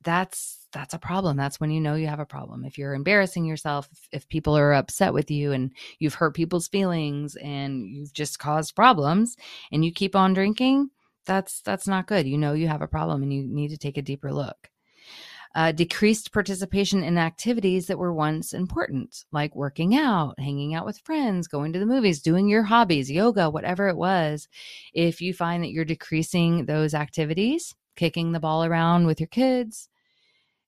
That's 0.02 0.66
that's 0.72 0.94
a 0.94 0.98
problem. 0.98 1.37
That's 1.37 1.60
when 1.60 1.70
you 1.70 1.78
know 1.78 1.94
you 1.94 2.06
have 2.06 2.20
a 2.20 2.25
problem. 2.25 2.64
If 2.64 2.78
you're 2.78 2.94
embarrassing 2.94 3.44
yourself, 3.44 3.87
if, 3.92 4.08
if 4.12 4.28
people 4.28 4.56
are 4.56 4.72
upset 4.72 5.12
with 5.12 5.30
you 5.30 5.52
and 5.52 5.72
you've 5.98 6.14
hurt 6.14 6.34
people's 6.34 6.68
feelings 6.68 7.37
and 7.37 7.87
you've 7.87 8.14
just 8.14 8.38
caused 8.38 8.76
problems 8.76 9.37
and 9.70 9.84
you 9.84 9.92
keep 9.92 10.16
on 10.16 10.32
drinking, 10.32 10.88
that's 11.26 11.60
that's 11.60 11.87
not 11.87 12.06
good. 12.06 12.26
You 12.26 12.38
know 12.38 12.54
you 12.54 12.68
have 12.68 12.80
a 12.80 12.88
problem 12.88 13.22
and 13.22 13.30
you 13.30 13.42
need 13.42 13.68
to 13.68 13.76
take 13.76 13.98
a 13.98 14.02
deeper 14.02 14.32
look 14.32 14.70
uh, 15.55 15.73
decreased 15.73 16.33
participation 16.33 17.02
in 17.02 17.19
activities 17.19 17.87
that 17.87 17.99
were 17.99 18.12
once 18.12 18.52
important, 18.52 19.25
like 19.33 19.57
working 19.57 19.97
out, 19.97 20.38
hanging 20.38 20.75
out 20.75 20.85
with 20.85 21.00
friends, 21.00 21.49
going 21.49 21.73
to 21.73 21.78
the 21.78 21.87
movies, 21.87 22.21
doing 22.21 22.49
your 22.49 22.62
hobbies, 22.62 23.11
yoga, 23.11 23.50
whatever 23.50 23.88
it 23.88 23.97
was. 23.97 24.49
If 24.93 25.21
you 25.21 25.33
find 25.33 25.62
that 25.62 25.71
you're 25.71 25.85
decreasing 25.85 26.67
those 26.67 26.95
activities, 26.95 27.75
kicking 27.97 28.33
the 28.33 28.40
ball 28.40 28.64
around 28.64 29.07
with 29.07 29.21
your 29.21 29.28
kids 29.28 29.88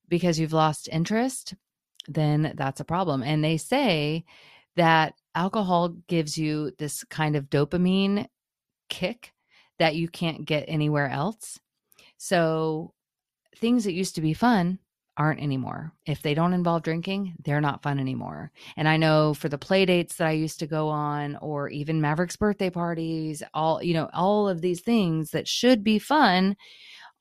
because 0.09 0.41
you've 0.41 0.53
lost 0.53 0.89
interest, 0.91 1.55
then 2.09 2.55
that's 2.57 2.81
a 2.81 2.85
problem. 2.85 3.23
And 3.23 3.45
they 3.45 3.57
say 3.57 4.25
that 4.77 5.15
alcohol 5.35 5.91
gives 6.09 6.37
you 6.37 6.73
this 6.79 7.05
kind 7.05 7.37
of 7.37 7.51
dopamine 7.51 8.27
kick 8.89 9.33
that 9.79 9.95
you 9.95 10.09
can't 10.09 10.45
get 10.45 10.65
anywhere 10.67 11.09
else. 11.09 11.61
So 12.17 12.93
things 13.57 13.85
that 13.85 13.93
used 13.93 14.15
to 14.17 14.21
be 14.21 14.35
fun 14.35 14.79
aren't 15.17 15.41
anymore. 15.41 15.93
If 16.07 16.23
they 16.23 16.35
don't 16.35 16.55
involve 16.55 16.83
drinking, 16.83 17.35
they're 17.45 17.61
not 17.61 17.83
fun 17.83 17.99
anymore. 17.99 18.53
And 18.77 18.89
I 18.89 18.97
know 18.97 19.35
for 19.35 19.49
the 19.49 19.59
play 19.59 19.85
dates 19.85 20.17
that 20.17 20.29
I 20.29 20.33
used 20.33 20.61
to 20.61 20.67
go 20.67 20.89
on 20.89 21.37
or 21.37 21.69
even 21.69 22.01
Maverick's 22.01 22.37
birthday 22.37 22.71
parties, 22.71 23.43
all 23.53 23.83
you 23.83 23.93
know, 23.95 24.09
all 24.15 24.49
of 24.49 24.61
these 24.63 24.81
things 24.81 25.33
that 25.33 25.49
should 25.49 25.85
be 25.85 25.99
fun 25.99 26.57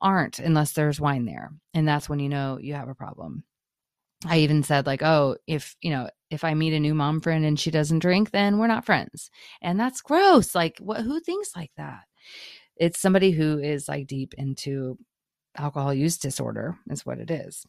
aren't 0.01 0.39
unless 0.39 0.73
there's 0.73 1.01
wine 1.01 1.25
there. 1.25 1.51
And 1.73 1.87
that's 1.87 2.07
when 2.07 2.19
you 2.19 2.29
know 2.29 2.57
you 2.61 2.73
have 2.73 2.89
a 2.89 2.95
problem. 2.95 3.43
I 4.25 4.39
even 4.39 4.63
said 4.63 4.85
like, 4.85 5.01
"Oh, 5.01 5.37
if, 5.47 5.75
you 5.81 5.91
know, 5.91 6.09
if 6.29 6.43
I 6.43 6.53
meet 6.53 6.73
a 6.73 6.79
new 6.79 6.93
mom 6.93 7.21
friend 7.21 7.45
and 7.45 7.59
she 7.59 7.71
doesn't 7.71 7.99
drink, 7.99 8.31
then 8.31 8.57
we're 8.57 8.67
not 8.67 8.85
friends." 8.85 9.29
And 9.61 9.79
that's 9.79 10.01
gross. 10.01 10.55
Like, 10.55 10.77
what 10.79 11.01
who 11.01 11.19
thinks 11.21 11.55
like 11.55 11.71
that? 11.77 12.01
It's 12.77 12.99
somebody 12.99 13.31
who 13.31 13.59
is 13.59 13.87
like 13.87 14.07
deep 14.07 14.33
into 14.37 14.97
alcohol 15.57 15.93
use 15.93 16.17
disorder 16.17 16.77
is 16.89 17.05
what 17.05 17.19
it 17.19 17.31
is. 17.31 17.65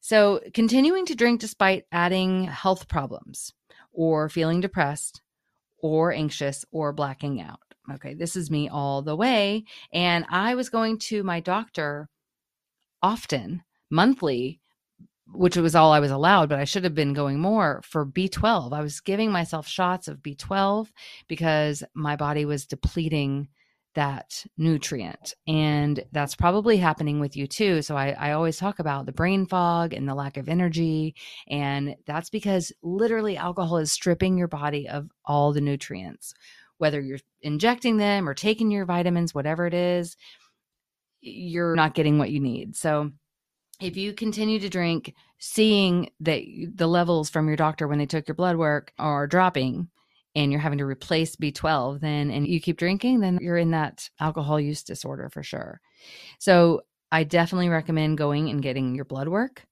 So, 0.00 0.40
continuing 0.54 1.06
to 1.06 1.14
drink 1.14 1.40
despite 1.40 1.84
adding 1.90 2.44
health 2.44 2.88
problems 2.88 3.52
or 3.92 4.28
feeling 4.28 4.60
depressed 4.60 5.22
or 5.78 6.12
anxious 6.12 6.64
or 6.70 6.92
blacking 6.92 7.40
out. 7.40 7.60
Okay, 7.92 8.14
this 8.14 8.36
is 8.36 8.50
me 8.50 8.68
all 8.68 9.02
the 9.02 9.16
way. 9.16 9.64
And 9.92 10.26
I 10.28 10.54
was 10.54 10.68
going 10.68 10.98
to 11.00 11.22
my 11.22 11.40
doctor 11.40 12.08
often, 13.02 13.62
monthly, 13.90 14.60
which 15.32 15.56
was 15.56 15.74
all 15.74 15.92
I 15.92 16.00
was 16.00 16.10
allowed, 16.10 16.48
but 16.48 16.58
I 16.58 16.64
should 16.64 16.84
have 16.84 16.94
been 16.94 17.12
going 17.12 17.38
more 17.38 17.82
for 17.84 18.06
B12. 18.06 18.72
I 18.72 18.80
was 18.80 19.00
giving 19.00 19.30
myself 19.30 19.66
shots 19.66 20.08
of 20.08 20.18
B12 20.18 20.88
because 21.28 21.82
my 21.94 22.16
body 22.16 22.44
was 22.44 22.66
depleting 22.66 23.48
that 23.96 24.44
nutrient. 24.56 25.34
And 25.48 26.04
that's 26.12 26.36
probably 26.36 26.76
happening 26.76 27.18
with 27.18 27.34
you 27.34 27.46
too. 27.46 27.82
So 27.82 27.96
I, 27.96 28.10
I, 28.10 28.32
always 28.32 28.58
talk 28.58 28.78
about 28.78 29.06
the 29.06 29.12
brain 29.12 29.46
fog 29.46 29.94
and 29.94 30.06
the 30.06 30.14
lack 30.14 30.36
of 30.36 30.48
energy. 30.48 31.14
And 31.48 31.96
that's 32.06 32.30
because 32.30 32.72
literally 32.82 33.36
alcohol 33.36 33.78
is 33.78 33.90
stripping 33.90 34.36
your 34.36 34.48
body 34.48 34.86
of 34.86 35.08
all 35.24 35.52
the 35.52 35.62
nutrients, 35.62 36.34
whether 36.76 37.00
you're 37.00 37.20
injecting 37.40 37.96
them 37.96 38.28
or 38.28 38.34
taking 38.34 38.70
your 38.70 38.84
vitamins, 38.84 39.34
whatever 39.34 39.66
it 39.66 39.74
is, 39.74 40.16
you're 41.22 41.74
not 41.74 41.94
getting 41.94 42.18
what 42.18 42.30
you 42.30 42.38
need. 42.38 42.76
So 42.76 43.10
if 43.80 43.96
you 43.96 44.12
continue 44.12 44.60
to 44.60 44.68
drink, 44.68 45.14
seeing 45.38 46.10
that 46.20 46.42
the 46.74 46.86
levels 46.86 47.30
from 47.30 47.48
your 47.48 47.56
doctor 47.56 47.88
when 47.88 47.98
they 47.98 48.06
took 48.06 48.28
your 48.28 48.34
blood 48.34 48.56
work 48.56 48.92
are 48.98 49.26
dropping, 49.26 49.88
and 50.36 50.52
you're 50.52 50.60
having 50.60 50.78
to 50.78 50.84
replace 50.84 51.34
B12, 51.34 52.00
then 52.00 52.30
and 52.30 52.46
you 52.46 52.60
keep 52.60 52.76
drinking, 52.76 53.20
then 53.20 53.38
you're 53.40 53.56
in 53.56 53.70
that 53.70 54.08
alcohol 54.20 54.60
use 54.60 54.82
disorder 54.82 55.30
for 55.30 55.42
sure. 55.42 55.80
So 56.38 56.82
I 57.10 57.24
definitely 57.24 57.70
recommend 57.70 58.18
going 58.18 58.50
and 58.50 58.62
getting 58.62 58.94
your 58.94 59.06
blood 59.06 59.28
work 59.28 59.64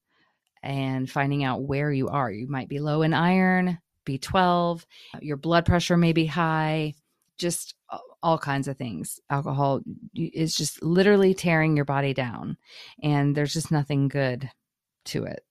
and 0.62 1.08
finding 1.08 1.44
out 1.44 1.62
where 1.62 1.92
you 1.92 2.08
are. 2.08 2.30
You 2.30 2.48
might 2.48 2.70
be 2.70 2.80
low 2.80 3.02
in 3.02 3.12
iron, 3.12 3.78
B12, 4.06 4.84
your 5.20 5.36
blood 5.36 5.66
pressure 5.66 5.98
may 5.98 6.14
be 6.14 6.24
high, 6.24 6.94
just 7.36 7.74
all 8.22 8.38
kinds 8.38 8.66
of 8.66 8.78
things. 8.78 9.20
Alcohol 9.28 9.82
is 10.14 10.56
just 10.56 10.82
literally 10.82 11.34
tearing 11.34 11.76
your 11.76 11.84
body 11.84 12.14
down, 12.14 12.56
and 13.02 13.36
there's 13.36 13.52
just 13.52 13.70
nothing 13.70 14.08
good 14.08 14.50
to 15.04 15.24
it 15.24 15.44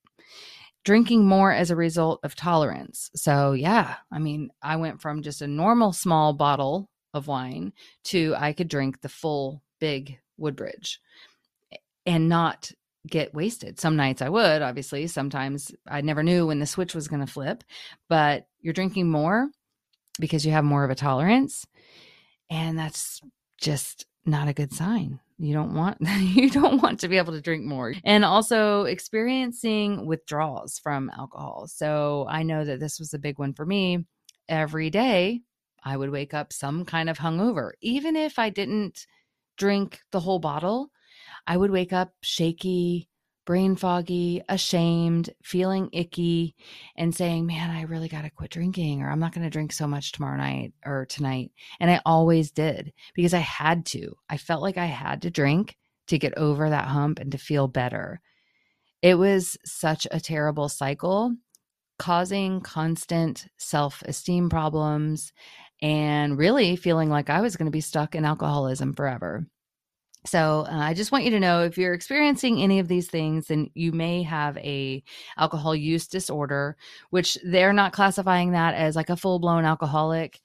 drinking 0.83 1.25
more 1.25 1.51
as 1.51 1.71
a 1.71 1.75
result 1.75 2.19
of 2.23 2.35
tolerance. 2.35 3.09
So, 3.15 3.53
yeah, 3.53 3.95
I 4.11 4.19
mean, 4.19 4.49
I 4.61 4.75
went 4.75 5.01
from 5.01 5.21
just 5.21 5.41
a 5.41 5.47
normal 5.47 5.93
small 5.93 6.33
bottle 6.33 6.89
of 7.13 7.27
wine 7.27 7.73
to 8.05 8.35
I 8.37 8.53
could 8.53 8.67
drink 8.67 9.01
the 9.01 9.09
full 9.09 9.61
big 9.79 10.17
Woodbridge 10.37 10.99
and 12.05 12.27
not 12.27 12.71
get 13.07 13.33
wasted. 13.33 13.79
Some 13.79 13.95
nights 13.95 14.21
I 14.21 14.29
would, 14.29 14.61
obviously. 14.61 15.07
Sometimes 15.07 15.71
I 15.87 16.01
never 16.01 16.23
knew 16.23 16.47
when 16.47 16.59
the 16.59 16.65
switch 16.65 16.95
was 16.95 17.07
going 17.07 17.25
to 17.25 17.31
flip, 17.31 17.63
but 18.09 18.47
you're 18.61 18.73
drinking 18.73 19.09
more 19.09 19.49
because 20.19 20.45
you 20.45 20.51
have 20.51 20.63
more 20.63 20.83
of 20.83 20.89
a 20.89 20.95
tolerance. 20.95 21.65
And 22.49 22.77
that's 22.77 23.21
just 23.57 24.05
not 24.25 24.47
a 24.47 24.53
good 24.53 24.73
sign 24.73 25.19
you 25.37 25.53
don't 25.53 25.73
want 25.73 25.97
you 26.19 26.49
don't 26.49 26.81
want 26.81 26.99
to 26.99 27.07
be 27.07 27.17
able 27.17 27.33
to 27.33 27.41
drink 27.41 27.63
more. 27.63 27.93
And 28.03 28.25
also 28.25 28.83
experiencing 28.83 30.05
withdrawals 30.05 30.79
from 30.79 31.11
alcohol. 31.17 31.67
So 31.67 32.25
i 32.29 32.43
know 32.43 32.65
that 32.65 32.79
this 32.79 32.99
was 32.99 33.13
a 33.13 33.19
big 33.19 33.39
one 33.39 33.53
for 33.53 33.65
me. 33.65 34.05
Every 34.49 34.89
day 34.89 35.41
i 35.83 35.97
would 35.97 36.09
wake 36.09 36.33
up 36.33 36.53
some 36.53 36.85
kind 36.85 37.09
of 37.09 37.17
hungover. 37.17 37.71
Even 37.81 38.15
if 38.15 38.39
i 38.39 38.49
didn't 38.49 39.05
drink 39.57 39.99
the 40.11 40.19
whole 40.19 40.39
bottle 40.39 40.89
i 41.45 41.55
would 41.55 41.69
wake 41.71 41.93
up 41.93 42.11
shaky 42.21 43.07
brain 43.45 43.75
foggy, 43.75 44.41
ashamed, 44.49 45.29
feeling 45.43 45.89
icky, 45.91 46.55
and 46.95 47.13
saying, 47.13 47.45
Man, 47.45 47.69
I 47.69 47.83
really 47.83 48.07
got 48.07 48.23
to 48.23 48.29
quit 48.29 48.51
drinking, 48.51 49.01
or 49.01 49.09
I'm 49.09 49.19
not 49.19 49.33
going 49.33 49.43
to 49.43 49.49
drink 49.49 49.71
so 49.73 49.87
much 49.87 50.11
tomorrow 50.11 50.37
night 50.37 50.73
or 50.85 51.05
tonight. 51.05 51.51
And 51.79 51.91
I 51.91 52.01
always 52.05 52.51
did 52.51 52.93
because 53.13 53.33
I 53.33 53.39
had 53.39 53.85
to. 53.87 54.15
I 54.29 54.37
felt 54.37 54.61
like 54.61 54.77
I 54.77 54.85
had 54.85 55.21
to 55.23 55.31
drink 55.31 55.75
to 56.07 56.17
get 56.17 56.37
over 56.37 56.69
that 56.69 56.87
hump 56.87 57.19
and 57.19 57.31
to 57.31 57.37
feel 57.37 57.67
better. 57.67 58.21
It 59.01 59.15
was 59.15 59.57
such 59.65 60.07
a 60.11 60.19
terrible 60.19 60.69
cycle, 60.69 61.35
causing 61.99 62.61
constant 62.61 63.47
self 63.57 64.01
esteem 64.03 64.49
problems 64.49 65.33
and 65.81 66.37
really 66.37 66.77
feeling 66.77 67.09
like 67.09 67.29
I 67.29 67.41
was 67.41 67.57
going 67.57 67.65
to 67.65 67.71
be 67.71 67.81
stuck 67.81 68.15
in 68.15 68.23
alcoholism 68.23 68.93
forever. 68.93 69.45
So 70.25 70.65
uh, 70.69 70.77
I 70.77 70.93
just 70.93 71.11
want 71.11 71.25
you 71.25 71.31
to 71.31 71.39
know 71.39 71.63
if 71.63 71.77
you're 71.77 71.93
experiencing 71.93 72.61
any 72.61 72.79
of 72.79 72.87
these 72.87 73.09
things, 73.09 73.47
then 73.47 73.69
you 73.73 73.91
may 73.91 74.23
have 74.23 74.57
a 74.57 75.03
alcohol 75.37 75.75
use 75.75 76.07
disorder, 76.07 76.77
which 77.09 77.37
they're 77.43 77.73
not 77.73 77.93
classifying 77.93 78.51
that 78.51 78.73
as 78.73 78.95
like 78.95 79.09
a 79.09 79.17
full 79.17 79.39
blown 79.39 79.65
alcoholic. 79.65 80.39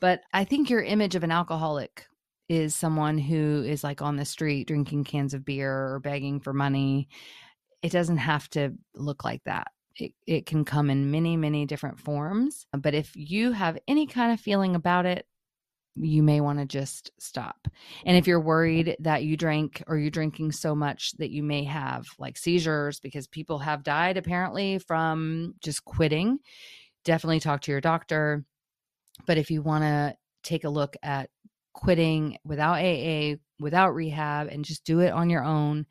But 0.00 0.20
I 0.32 0.44
think 0.44 0.68
your 0.68 0.82
image 0.82 1.14
of 1.14 1.24
an 1.24 1.30
alcoholic 1.30 2.06
is 2.48 2.74
someone 2.74 3.16
who 3.16 3.64
is 3.66 3.82
like 3.82 4.02
on 4.02 4.16
the 4.16 4.24
street 4.24 4.68
drinking 4.68 5.04
cans 5.04 5.32
of 5.32 5.44
beer 5.44 5.72
or 5.72 6.00
begging 6.00 6.40
for 6.40 6.52
money. 6.52 7.08
It 7.82 7.92
doesn't 7.92 8.18
have 8.18 8.50
to 8.50 8.74
look 8.94 9.24
like 9.24 9.42
that. 9.44 9.68
It, 9.96 10.12
it 10.26 10.46
can 10.46 10.64
come 10.64 10.90
in 10.90 11.10
many, 11.10 11.36
many 11.36 11.64
different 11.64 11.98
forms. 11.98 12.66
But 12.76 12.94
if 12.94 13.12
you 13.14 13.52
have 13.52 13.78
any 13.88 14.06
kind 14.06 14.32
of 14.32 14.40
feeling 14.40 14.74
about 14.74 15.06
it, 15.06 15.26
you 15.96 16.22
may 16.22 16.40
want 16.40 16.58
to 16.58 16.64
just 16.64 17.10
stop. 17.18 17.68
And 18.06 18.16
if 18.16 18.26
you're 18.26 18.40
worried 18.40 18.96
that 19.00 19.24
you 19.24 19.36
drank 19.36 19.82
or 19.86 19.98
you're 19.98 20.10
drinking 20.10 20.52
so 20.52 20.74
much 20.74 21.12
that 21.18 21.30
you 21.30 21.42
may 21.42 21.64
have 21.64 22.06
like 22.18 22.38
seizures 22.38 23.00
because 23.00 23.26
people 23.26 23.58
have 23.58 23.82
died 23.82 24.16
apparently 24.16 24.78
from 24.78 25.54
just 25.60 25.84
quitting, 25.84 26.38
definitely 27.04 27.40
talk 27.40 27.60
to 27.62 27.70
your 27.70 27.80
doctor. 27.80 28.44
But 29.26 29.38
if 29.38 29.50
you 29.50 29.62
want 29.62 29.84
to 29.84 30.16
take 30.42 30.64
a 30.64 30.70
look 30.70 30.96
at 31.02 31.30
quitting 31.74 32.38
without 32.44 32.78
AA, 32.78 33.36
without 33.60 33.94
rehab, 33.94 34.48
and 34.48 34.64
just 34.64 34.84
do 34.84 35.00
it 35.00 35.12
on 35.12 35.30
your 35.30 35.44
own 35.44 35.86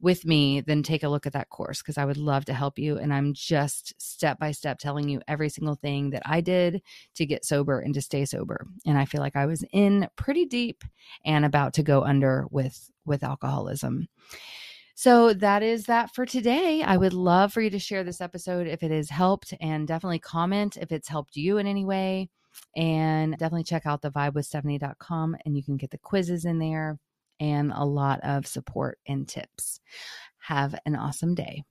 with 0.00 0.24
me, 0.24 0.60
then 0.60 0.82
take 0.82 1.02
a 1.02 1.08
look 1.08 1.26
at 1.26 1.32
that 1.32 1.50
course 1.50 1.82
because 1.82 1.98
I 1.98 2.04
would 2.04 2.16
love 2.16 2.44
to 2.46 2.54
help 2.54 2.78
you. 2.78 2.98
And 2.98 3.12
I'm 3.12 3.34
just 3.34 4.00
step 4.00 4.38
by 4.38 4.52
step 4.52 4.78
telling 4.78 5.08
you 5.08 5.20
every 5.26 5.48
single 5.48 5.74
thing 5.74 6.10
that 6.10 6.22
I 6.24 6.40
did 6.40 6.82
to 7.16 7.26
get 7.26 7.44
sober 7.44 7.80
and 7.80 7.92
to 7.94 8.00
stay 8.00 8.24
sober. 8.24 8.66
And 8.86 8.96
I 8.96 9.04
feel 9.04 9.20
like 9.20 9.36
I 9.36 9.46
was 9.46 9.64
in 9.72 10.08
pretty 10.16 10.46
deep 10.46 10.84
and 11.24 11.44
about 11.44 11.74
to 11.74 11.82
go 11.82 12.02
under 12.02 12.46
with 12.50 12.90
with 13.04 13.24
alcoholism. 13.24 14.08
So 14.94 15.32
that 15.34 15.62
is 15.62 15.84
that 15.84 16.14
for 16.14 16.26
today. 16.26 16.82
I 16.82 16.96
would 16.96 17.12
love 17.12 17.52
for 17.52 17.60
you 17.60 17.70
to 17.70 17.78
share 17.78 18.02
this 18.02 18.20
episode 18.20 18.66
if 18.66 18.82
it 18.82 18.90
has 18.90 19.08
helped 19.08 19.54
and 19.60 19.86
definitely 19.86 20.18
comment 20.18 20.76
if 20.76 20.90
it's 20.90 21.08
helped 21.08 21.36
you 21.36 21.58
in 21.58 21.66
any 21.66 21.84
way. 21.84 22.28
And 22.76 23.32
definitely 23.32 23.64
check 23.64 23.86
out 23.86 24.02
the 24.02 24.10
vibewithstephanie.com 24.10 25.36
and 25.44 25.56
you 25.56 25.62
can 25.62 25.76
get 25.76 25.90
the 25.90 25.98
quizzes 25.98 26.44
in 26.44 26.58
there 26.58 26.98
and 27.40 27.72
a 27.74 27.84
lot 27.84 28.20
of 28.22 28.46
support 28.46 28.98
and 29.06 29.28
tips. 29.28 29.80
Have 30.38 30.74
an 30.86 30.96
awesome 30.96 31.34
day. 31.34 31.64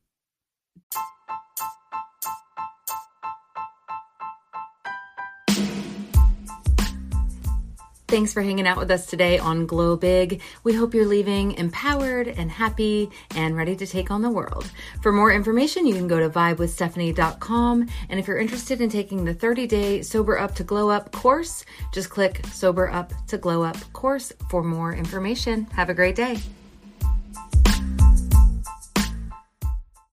Thanks 8.07 8.31
for 8.31 8.41
hanging 8.41 8.65
out 8.65 8.77
with 8.77 8.89
us 8.89 9.05
today 9.05 9.37
on 9.37 9.65
Glow 9.65 9.97
Big. 9.97 10.41
We 10.63 10.73
hope 10.73 10.93
you're 10.93 11.05
leaving 11.05 11.51
empowered 11.53 12.29
and 12.29 12.49
happy 12.49 13.09
and 13.35 13.53
ready 13.57 13.75
to 13.75 13.85
take 13.85 14.11
on 14.11 14.21
the 14.21 14.29
world. 14.29 14.71
For 15.01 15.11
more 15.11 15.29
information, 15.29 15.85
you 15.85 15.93
can 15.93 16.07
go 16.07 16.17
to 16.17 16.29
vibewithstephanie.com. 16.29 17.87
And 18.07 18.17
if 18.17 18.25
you're 18.25 18.37
interested 18.37 18.79
in 18.79 18.89
taking 18.89 19.25
the 19.25 19.33
30 19.33 19.67
day 19.67 20.01
Sober 20.03 20.39
Up 20.39 20.55
to 20.55 20.63
Glow 20.63 20.89
Up 20.89 21.11
course, 21.11 21.65
just 21.91 22.09
click 22.09 22.45
Sober 22.47 22.89
Up 22.89 23.11
to 23.27 23.37
Glow 23.37 23.61
Up 23.61 23.77
course 23.91 24.31
for 24.49 24.63
more 24.63 24.93
information. 24.93 25.65
Have 25.73 25.89
a 25.89 25.93
great 25.93 26.15
day. 26.15 26.37